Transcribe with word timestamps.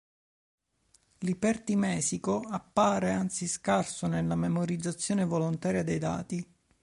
L'ipertimesico 1.19 2.39
appare 2.39 3.11
anzi 3.11 3.47
scarso 3.47 4.07
nella 4.07 4.33
memorizzazione 4.33 5.25
volontaria 5.25 5.83
dei 5.83 5.99
dati. 5.99 6.53